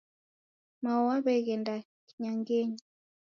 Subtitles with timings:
[0.83, 1.75] Mao waweghenda
[2.07, 2.79] kinyangenyi